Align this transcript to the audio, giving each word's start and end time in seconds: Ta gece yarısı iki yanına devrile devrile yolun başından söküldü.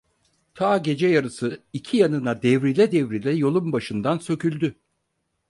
Ta 0.55 0.77
gece 0.77 1.07
yarısı 1.07 1.63
iki 1.73 1.97
yanına 1.97 2.41
devrile 2.41 2.91
devrile 2.91 3.31
yolun 3.35 3.71
başından 3.71 4.17
söküldü. 4.17 4.75